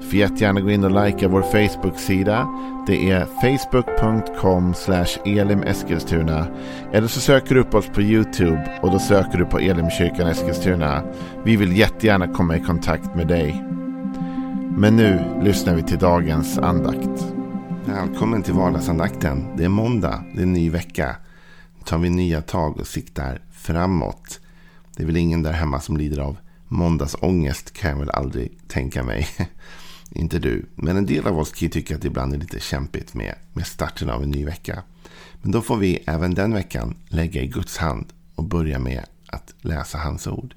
[0.00, 2.48] Du får jättegärna gå in och likea vår Facebook-sida.
[2.86, 4.74] Det är facebook.com
[5.24, 6.46] elimeskilstuna.
[6.92, 11.02] Eller så söker du upp oss på YouTube och då söker du på Elimkyrkan Eskilstuna.
[11.44, 13.64] Vi vill jättegärna komma i kontakt med dig.
[14.76, 17.26] Men nu lyssnar vi till dagens andakt.
[17.86, 19.56] Välkommen till vardagsandakten.
[19.56, 21.16] Det är måndag, det är en ny vecka.
[21.78, 24.40] Nu tar vi nya tag och siktar framåt.
[24.96, 26.36] Det är väl ingen där hemma som lider av
[26.72, 29.28] måndagsångest kan jag väl aldrig tänka mig.
[30.10, 30.66] Inte du.
[30.74, 33.34] Men en del av oss kan ju tycka att det ibland är lite kämpigt med,
[33.52, 34.82] med starten av en ny vecka.
[35.42, 39.54] Men då får vi även den veckan lägga i Guds hand och börja med att
[39.60, 40.54] läsa hans ord.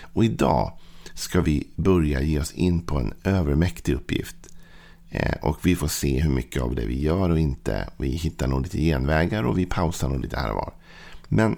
[0.00, 0.78] Och idag
[1.14, 4.36] ska vi börja ge oss in på en övermäktig uppgift.
[5.10, 7.88] Eh, och vi får se hur mycket av det vi gör och inte.
[7.96, 10.72] Vi hittar nog lite genvägar och vi pausar nog lite här och var.
[11.28, 11.56] Men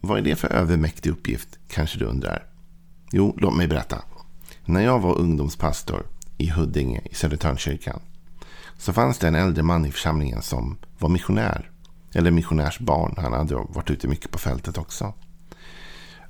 [0.00, 2.51] vad är det för övermäktig uppgift kanske du undrar?
[3.14, 4.02] Jo, låt mig berätta.
[4.64, 6.06] När jag var ungdomspastor
[6.38, 8.00] i Huddinge i Södertörnkyrkan.
[8.78, 11.70] Så fanns det en äldre man i församlingen som var missionär.
[12.14, 13.14] Eller missionärsbarn.
[13.16, 15.14] Han hade varit ute mycket på fältet också.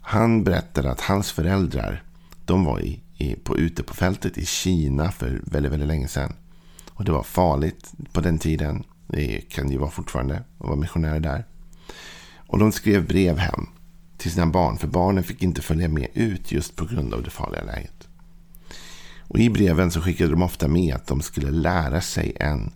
[0.00, 2.03] Han berättade att hans föräldrar
[2.44, 6.34] de var i, i, på, ute på fältet i Kina för väldigt, väldigt länge sedan.
[6.91, 8.84] Och det var farligt på den tiden.
[9.06, 11.44] Det kan det ju vara fortfarande att vara missionär där.
[12.47, 13.66] Och de skrev brev hem
[14.23, 14.78] till sina barn.
[14.78, 18.09] För barnen fick inte följa med ut just på grund av det farliga läget.
[19.19, 22.73] Och I breven så skickade de ofta med att de skulle lära sig en,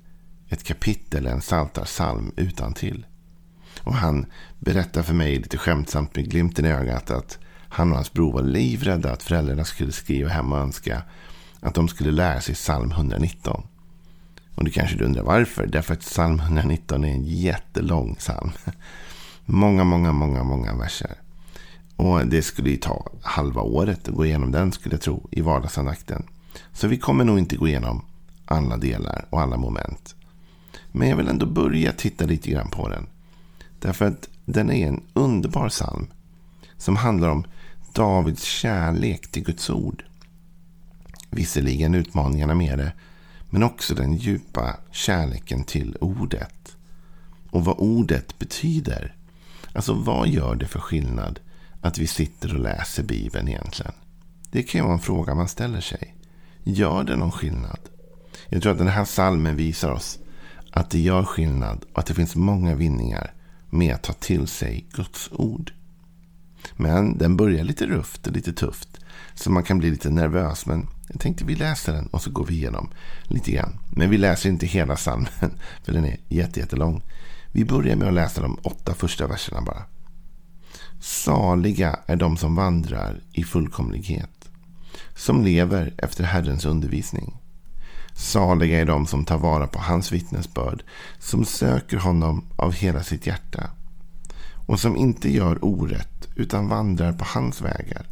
[0.48, 3.06] ett kapitel, en psaltarpsalm utan till.
[3.80, 4.26] Och han
[4.58, 8.42] berättar för mig lite skämtsamt med glimten i ögat att han och hans bror var
[8.42, 11.02] livrädda att föräldrarna skulle skriva hem och önska
[11.60, 13.62] att de skulle lära sig psalm 119.
[14.54, 15.66] Och du kanske undrar varför?
[15.66, 18.52] Därför att psalm 119 är en jättelång psalm.
[19.44, 21.25] Många, många, många, många verser.
[21.96, 25.40] Och det skulle ju ta halva året att gå igenom den skulle jag tro i
[25.40, 26.26] vardagsandakten.
[26.72, 28.04] Så vi kommer nog inte gå igenom
[28.44, 30.14] alla delar och alla moment.
[30.92, 33.06] Men jag vill ändå börja titta lite grann på den.
[33.78, 36.06] Därför att den är en underbar psalm.
[36.78, 37.44] Som handlar om
[37.92, 40.04] Davids kärlek till Guds ord.
[41.30, 42.92] Visserligen utmaningarna med det.
[43.50, 46.76] Men också den djupa kärleken till ordet.
[47.50, 49.14] Och vad ordet betyder.
[49.72, 51.40] Alltså vad gör det för skillnad
[51.80, 53.92] att vi sitter och läser Bibeln egentligen?
[54.50, 56.14] Det kan ju vara en fråga man ställer sig.
[56.64, 57.78] Gör det någon skillnad?
[58.48, 60.18] Jag tror att den här salmen visar oss
[60.72, 63.32] att det gör skillnad och att det finns många vinningar
[63.70, 65.72] med att ta till sig Guds ord.
[66.76, 68.88] Men den börjar lite rufft och lite tufft.
[69.34, 70.66] Så man kan bli lite nervös.
[70.66, 72.90] Men jag tänkte vi läser den och så går vi igenom
[73.22, 73.78] lite grann.
[73.90, 75.28] Men vi läser inte hela salmen.
[75.84, 77.02] För den är jättelång.
[77.52, 79.82] Vi börjar med att läsa de åtta första verserna bara.
[81.00, 84.30] Saliga är de som vandrar i fullkomlighet
[85.14, 87.36] som lever efter Herrens undervisning.
[88.14, 90.82] Saliga är de som tar vara på hans vittnesbörd,
[91.18, 93.70] som söker honom av hela sitt hjärta
[94.66, 98.06] och som inte gör orätt utan vandrar på hans vägar.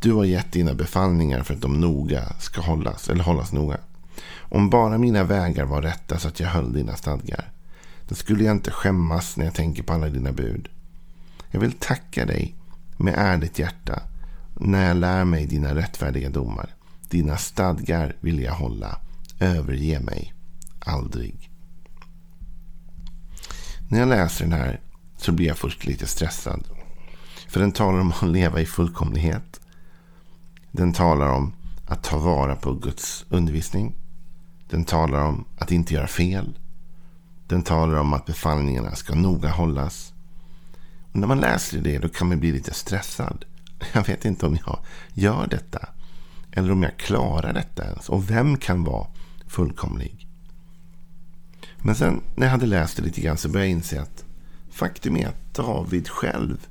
[0.00, 3.78] Du har gett dina befallningar för att de noga ska hållas, eller hållas noga.
[4.38, 7.52] Om bara mina vägar var rätta så att jag höll dina stadgar,
[8.08, 10.68] då skulle jag inte skämmas när jag tänker på alla dina bud.
[11.50, 12.56] Jag vill tacka dig
[12.96, 14.02] med ärligt hjärta
[14.54, 16.74] när jag lär mig dina rättfärdiga domar.
[17.08, 18.98] Dina stadgar vill jag hålla.
[19.40, 20.34] Överge mig
[20.78, 21.50] aldrig.
[23.88, 24.80] När jag läser den här
[25.16, 26.64] så blir jag först lite stressad.
[27.48, 29.60] För den talar om att leva i fullkomlighet.
[30.72, 31.52] Den talar om
[31.86, 33.94] att ta vara på Guds undervisning.
[34.68, 36.58] Den talar om att inte göra fel.
[37.46, 40.12] Den talar om att befallningarna ska noga hållas.
[41.16, 43.44] Och när man läser det då kan man bli lite stressad.
[43.92, 44.78] Jag vet inte om jag
[45.12, 45.88] gör detta.
[46.52, 48.08] Eller om jag klarar detta ens.
[48.08, 49.06] Och vem kan vara
[49.46, 50.28] fullkomlig?
[51.78, 54.24] Men sen när jag hade läst det lite grann så började jag inse att
[54.70, 56.66] faktum är att David själv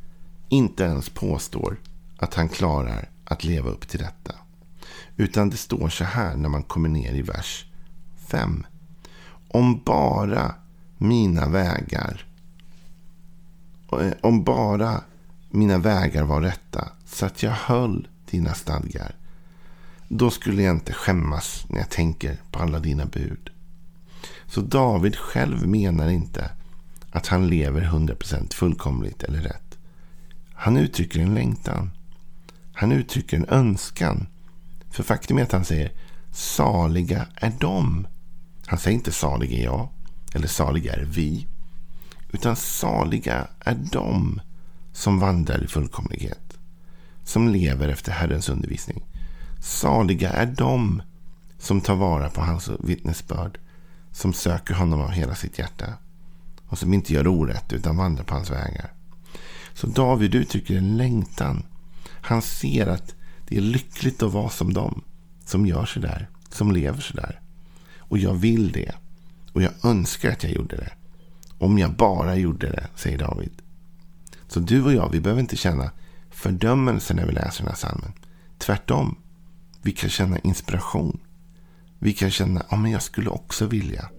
[0.50, 1.78] inte ens påstår
[2.18, 4.36] att han klarar att leva upp till detta.
[5.18, 7.66] Utan det står så här när man kommer ner i vers
[8.28, 8.66] 5.
[9.48, 10.56] Om bara
[10.98, 12.26] mina vägar
[14.02, 15.02] Eh, om bara
[15.50, 19.16] mina vägar var rätta så att jag höll dina stadgar.
[20.08, 23.50] Då skulle jag inte skämmas när jag tänker på alla dina bud.
[24.48, 26.52] Så David själv menar inte
[27.12, 29.78] att han lever 100% fullkomligt eller rätt.
[30.54, 31.92] Han uttrycker en längtan.
[32.74, 34.28] Han uttrycker en önskan.
[34.92, 35.92] För faktum är att han säger
[36.32, 38.08] saliga är de.
[38.66, 39.90] Han säger inte saliga är jag.
[40.34, 41.48] Eller saliga är vi.
[42.36, 44.42] Utan saliga är de
[44.94, 46.58] som vandrar i fullkomlighet.
[47.24, 49.04] Som lever efter Herrens undervisning.
[49.62, 51.02] Saliga är de
[51.60, 53.60] som tar vara på hans vittnesbörd.
[54.12, 55.94] Som söker honom av hela sitt hjärta.
[56.68, 58.94] Och som inte gör orätt utan vandrar på hans vägar.
[59.74, 61.64] Så David uttrycker en längtan.
[62.08, 63.16] Han ser att
[63.48, 65.04] det är lyckligt att vara som dem.
[65.46, 66.30] Som gör sådär.
[66.50, 67.40] Som lever så där.
[67.98, 68.96] Och jag vill det.
[69.54, 70.92] Och jag önskar att jag gjorde det.
[71.58, 73.52] Om jag bara gjorde det, säger David.
[74.48, 75.92] Så du och jag, vi behöver inte känna
[76.30, 78.12] fördömelse när vi läser den här salmen.
[78.58, 79.18] Tvärtom.
[79.82, 81.20] Vi kan känna inspiration.
[82.00, 84.10] Vi kan känna ja men jag skulle också vilja.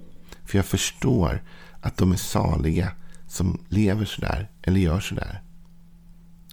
[0.45, 1.43] För jag förstår
[1.81, 2.93] att de är saliga
[3.29, 5.43] som lever sådär eller gör sådär.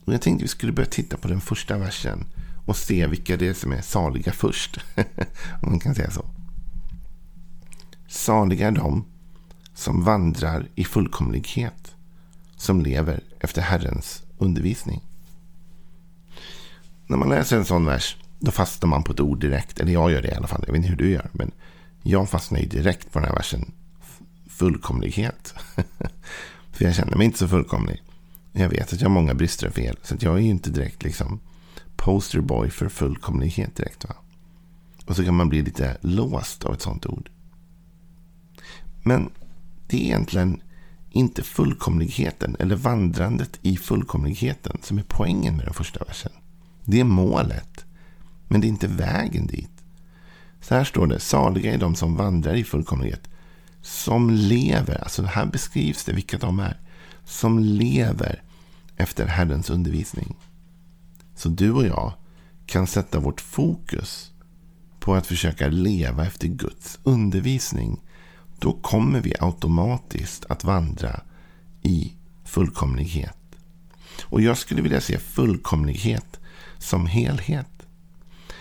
[0.06, 2.26] Och jag tänkte vi skulle börja titta på den första versen
[2.66, 4.80] och se vilka det är som är saliga först.
[5.62, 6.26] Om man kan säga så.
[8.08, 9.06] Saliga är de
[9.74, 11.96] som vandrar i fullkomlighet.
[12.56, 15.02] Som lever efter Herrens undervisning.
[17.08, 19.80] När man läser en sån vers då fastnar man på ett ord direkt.
[19.80, 20.64] Eller jag gör det i alla fall.
[20.68, 21.30] Jag vet inte hur du gör.
[21.32, 21.52] Men
[22.02, 23.72] jag fastnar ju direkt på den här versen.
[24.50, 25.56] Fullkomlighet.
[26.72, 28.02] För jag känner mig inte så fullkomlig.
[28.52, 29.98] Jag vet att jag har många brister och fel.
[30.04, 31.40] Så jag är ju inte direkt liksom
[31.96, 34.06] posterboy för fullkomlighet direkt.
[34.06, 34.16] Va?
[35.06, 37.30] Och så kan man bli lite låst av ett sånt ord.
[39.04, 39.30] Men
[39.88, 40.62] det är egentligen
[41.12, 46.32] inte fullkomligheten eller vandrandet i fullkomligheten som är poängen med den första versen.
[46.86, 47.86] Det är målet.
[48.48, 49.84] Men det är inte vägen dit.
[50.62, 51.20] Så här står det.
[51.20, 53.30] Saliga är de som vandrar i fullkomlighet.
[53.82, 55.04] Som lever.
[55.04, 56.80] Alltså här beskrivs det vilka de är.
[57.26, 58.44] Som lever
[58.98, 60.36] efter Herrens undervisning.
[61.36, 62.14] Så du och jag
[62.66, 64.32] kan sätta vårt fokus
[65.00, 68.02] på att försöka leva efter Guds undervisning.
[68.64, 71.22] Då kommer vi automatiskt att vandra
[71.82, 72.14] i
[72.44, 73.38] fullkomlighet.
[74.24, 76.40] Och jag skulle vilja se fullkomlighet
[76.78, 77.88] som helhet.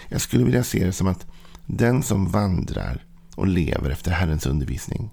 [0.08, 1.26] Jag skulle vilja se det som att
[1.66, 3.04] den som vandrar
[3.34, 5.10] och lever efter Herrens undervisning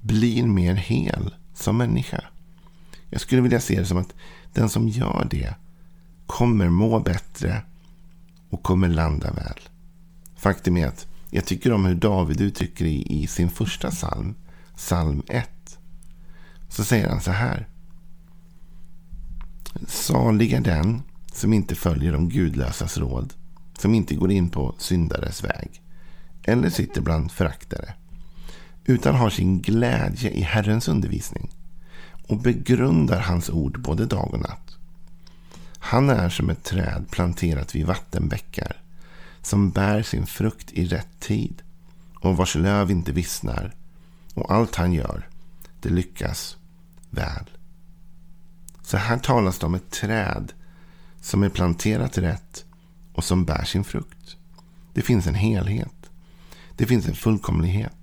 [0.00, 2.24] blir mer hel som människa.
[3.10, 4.14] Jag skulle vilja se det som att
[4.52, 5.54] den som gör det
[6.26, 7.62] kommer må bättre
[8.50, 9.60] och kommer landa väl.
[10.36, 14.34] Faktum är att jag tycker om hur David uttrycker det i sin första psalm,
[14.76, 15.78] psalm 1.
[16.68, 17.68] Så säger han så här.
[19.86, 21.02] Salig är den
[21.32, 23.34] som inte följer de gudlösas råd,
[23.78, 25.82] som inte går in på syndares väg
[26.42, 27.94] eller sitter bland föraktare,
[28.84, 31.50] utan har sin glädje i Herrens undervisning
[32.28, 34.76] och begrundar hans ord både dag och natt.
[35.78, 38.82] Han är som ett träd planterat vid vattenbäckar
[39.42, 41.62] som bär sin frukt i rätt tid
[42.14, 43.74] och vars löv inte vissnar
[44.34, 45.28] och allt han gör,
[45.80, 46.56] det lyckas
[47.10, 47.50] väl.
[48.82, 50.52] Så här talas det om ett träd
[51.20, 52.64] som är planterat rätt
[53.12, 54.36] och som bär sin frukt.
[54.92, 56.10] Det finns en helhet.
[56.76, 57.96] Det finns en fullkomlighet.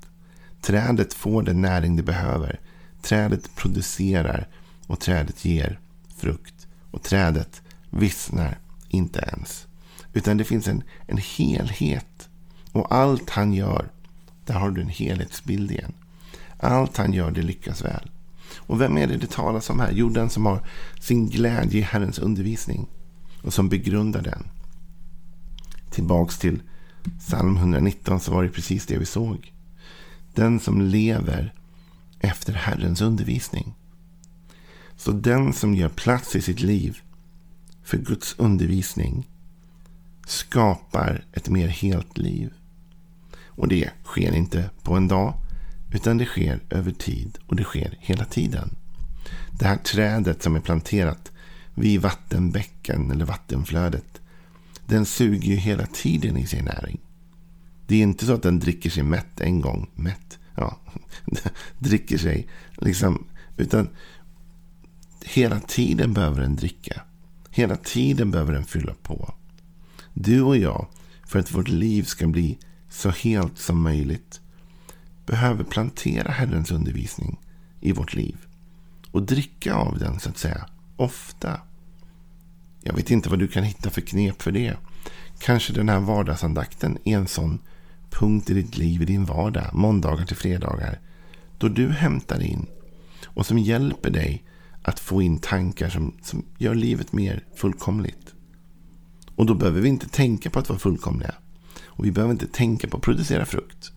[0.62, 2.60] Trädet får den näring det behöver.
[3.02, 4.48] Trädet producerar
[4.88, 5.80] och trädet ger
[6.18, 6.68] frukt.
[6.92, 8.57] Och trädet vissnar
[8.90, 9.68] inte ens.
[10.16, 12.30] Utan det finns en, en helhet.
[12.72, 13.92] Och allt han gör,
[14.45, 15.94] där har du en helhetsbild igen.
[16.57, 18.12] Allt han gör, det lyckas väl.
[18.57, 19.92] Och vem är det det talas om här?
[19.92, 20.68] Jo, den som har
[21.00, 22.88] sin glädje i Herrens undervisning
[23.44, 24.48] och som begrundar den.
[25.90, 26.62] Tillbaks till
[27.19, 29.54] psalm 119 så var det precis det vi såg.
[30.34, 31.54] Den som lever
[32.19, 33.74] efter Herrens undervisning.
[34.98, 36.98] Så den som gör plats i sitt liv
[37.84, 39.28] för Guds undervisning
[40.26, 42.54] skapar ett mer helt liv.
[43.46, 45.34] Och det sker inte på en dag,
[45.94, 48.76] utan det sker över tid och det sker hela tiden.
[49.60, 51.32] Det här trädet som är planterat
[51.76, 54.22] vid vattenbäcken eller vattenflödet.
[54.88, 57.00] Den suger ju hela tiden i sig näring.
[57.88, 59.90] Det är inte så att den dricker sig mätt en gång.
[59.96, 60.40] Mätt?
[60.56, 60.80] Ja,
[61.80, 63.26] dricker sig liksom.
[63.58, 63.90] Utan
[65.26, 67.02] hela tiden behöver den dricka.
[67.50, 69.34] Hela tiden behöver den fylla på.
[70.18, 70.88] Du och jag,
[71.28, 72.57] för att vårt liv ska bli
[72.90, 74.42] så helt som möjligt,
[75.26, 77.40] behöver plantera Herrens undervisning
[77.81, 78.38] i vårt liv.
[79.12, 81.60] Och dricka av den, så att säga, ofta.
[82.81, 84.78] Jag vet inte vad du kan hitta för knep för det.
[85.40, 87.60] Kanske den här vardagsandakten är en sån
[88.10, 91.00] punkt i ditt liv, i din vardag, måndagar till fredagar,
[91.57, 92.68] då du hämtar in
[93.26, 94.44] och som hjälper dig
[94.84, 98.34] att få in tankar som, som gör livet mer fullkomligt.
[99.35, 101.35] Och då behöver vi inte tänka på att vara fullkomliga.
[101.85, 103.92] Och vi behöver inte tänka på att producera frukt.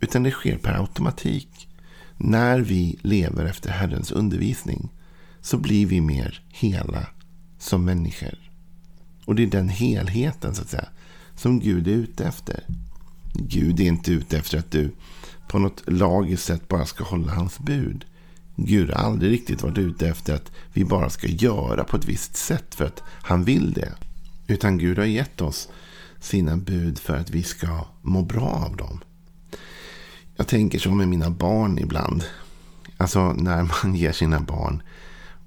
[0.00, 1.68] Utan det sker per automatik.
[2.16, 4.88] När vi lever efter Herrens undervisning
[5.40, 7.06] så blir vi mer hela
[7.58, 8.50] som människor.
[9.24, 10.88] Och det är den helheten så att säga
[11.34, 12.64] som Gud är ute efter.
[13.34, 14.90] Gud är inte ute efter att du
[15.48, 18.04] på något lagiskt sätt bara ska hålla hans bud.
[18.56, 22.36] Gud har aldrig riktigt varit ute efter att vi bara ska göra på ett visst
[22.36, 23.92] sätt för att han vill det.
[24.50, 25.68] Utan Gud har gett oss
[26.20, 29.00] sina bud för att vi ska må bra av dem.
[30.36, 32.24] Jag tänker så med mina barn ibland.
[32.96, 34.82] Alltså när man ger sina barn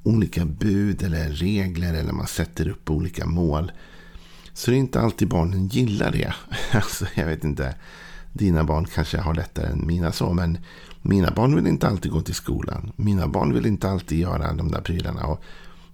[0.03, 3.71] olika bud eller regler eller man sätter upp olika mål.
[4.53, 6.33] Så det är inte alltid barnen gillar det.
[6.71, 7.75] Alltså jag vet inte.
[8.33, 10.33] Dina barn kanske har lättare än mina så.
[10.33, 10.57] Men
[11.01, 12.91] mina barn vill inte alltid gå till skolan.
[12.95, 15.25] Mina barn vill inte alltid göra de där prylarna.
[15.25, 15.43] Och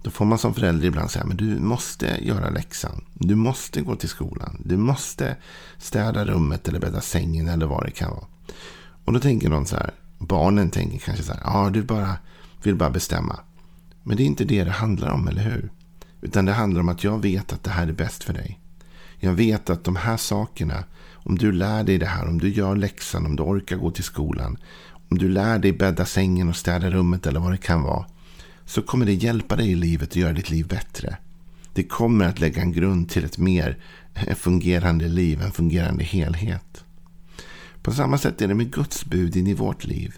[0.07, 3.03] då får man som förälder ibland säga men du måste göra läxan.
[3.13, 4.61] Du måste gå till skolan.
[4.65, 5.35] Du måste
[5.77, 8.25] städa rummet eller bädda sängen eller vad det kan vara.
[9.05, 9.91] Och då tänker de så här.
[10.17, 11.41] Barnen tänker kanske så här.
[11.43, 12.17] Ja, du bara
[12.63, 13.39] vill bara bestämma.
[14.03, 15.71] Men det är inte det det handlar om, eller hur?
[16.21, 18.59] Utan det handlar om att jag vet att det här är bäst för dig.
[19.19, 20.83] Jag vet att de här sakerna,
[21.13, 24.03] om du lär dig det här, om du gör läxan, om du orkar gå till
[24.03, 24.57] skolan,
[25.11, 28.05] om du lär dig bädda sängen och städa rummet eller vad det kan vara,
[28.67, 31.17] så kommer det hjälpa dig i livet och göra ditt liv bättre.
[31.73, 33.77] Det kommer att lägga en grund till ett mer
[34.35, 36.83] fungerande liv, en fungerande helhet.
[37.81, 40.13] På samma sätt är det med Guds bud in i vårt liv.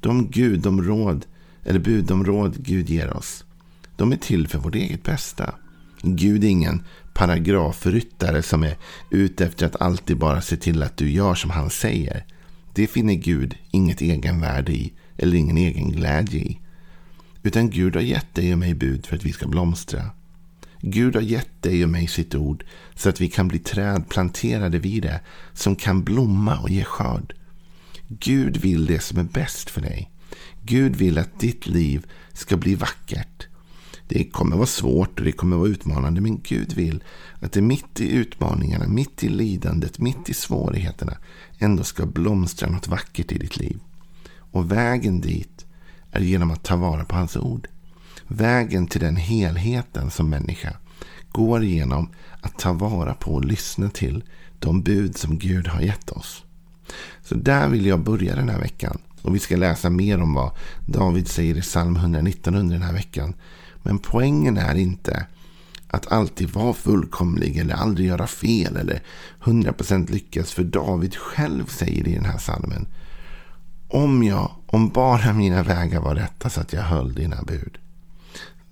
[0.00, 1.26] De Gud, de råd,
[1.64, 3.44] eller bud, de råd Gud ger oss,
[3.96, 5.54] de är till för vårt eget bästa.
[6.02, 6.82] Gud är ingen
[7.14, 8.76] paragrafryttare som är
[9.10, 12.24] ute efter att alltid bara se till att du gör som han säger.
[12.74, 16.60] Det finner Gud inget egenvärde i eller ingen egen glädje i.
[17.42, 20.10] Utan Gud har gett dig och mig bud för att vi ska blomstra.
[20.80, 22.64] Gud har gett dig och mig sitt ord
[22.94, 25.20] så att vi kan bli träd planterade vid det
[25.52, 27.34] som kan blomma och ge skörd.
[28.08, 30.10] Gud vill det som är bäst för dig.
[30.62, 33.46] Gud vill att ditt liv ska bli vackert.
[34.08, 37.04] Det kommer vara svårt och det kommer vara utmanande men Gud vill
[37.40, 41.16] att det mitt i utmaningarna, mitt i lidandet, mitt i svårigheterna
[41.58, 43.78] ändå ska blomstra något vackert i ditt liv.
[44.50, 45.57] Och vägen dit
[46.12, 47.68] är genom att ta vara på hans ord.
[48.26, 50.76] Vägen till den helheten som människa
[51.32, 52.08] går genom
[52.40, 54.24] att ta vara på och lyssna till
[54.58, 56.44] de bud som Gud har gett oss.
[57.22, 58.98] Så där vill jag börja den här veckan.
[59.22, 60.50] Och vi ska läsa mer om vad
[60.86, 63.34] David säger i psalm 119 under den här veckan.
[63.82, 65.26] Men poängen är inte
[65.88, 69.02] att alltid vara fullkomlig eller aldrig göra fel eller
[69.42, 70.52] 100% lyckas.
[70.52, 72.86] För David själv säger i den här salmen.
[73.88, 77.78] Om jag, om bara mina vägar var rätta så att jag höll dina bud.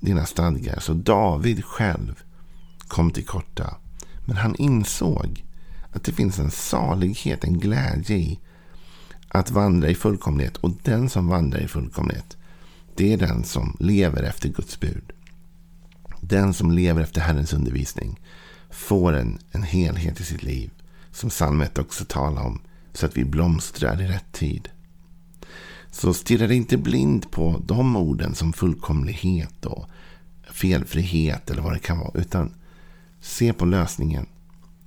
[0.01, 0.81] Dina stadgar.
[0.81, 2.23] Så David själv
[2.89, 3.77] kom till korta.
[4.25, 5.45] Men han insåg
[5.93, 8.39] att det finns en salighet, en glädje i
[9.29, 10.57] att vandra i fullkomlighet.
[10.57, 12.37] Och den som vandrar i fullkomlighet,
[12.95, 15.13] det är den som lever efter Guds bud.
[16.21, 18.21] Den som lever efter Herrens undervisning
[18.71, 20.71] får en, en helhet i sitt liv.
[21.13, 22.61] Som psalmet också talar om.
[22.93, 24.69] Så att vi blomstrar i rätt tid.
[25.99, 29.87] Så stirra dig inte blind på de orden som fullkomlighet och
[30.53, 32.21] felfrihet eller vad det kan vara.
[32.21, 32.55] Utan
[33.21, 34.27] se på lösningen.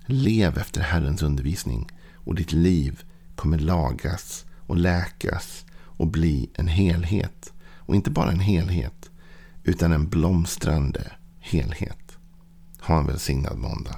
[0.05, 1.91] Lev efter Herrens undervisning.
[2.13, 3.03] Och ditt liv
[3.35, 7.53] kommer lagas och läkas och bli en helhet.
[7.75, 9.09] Och inte bara en helhet,
[9.63, 12.17] utan en blomstrande helhet.
[12.79, 13.95] Ha en välsignad måndag.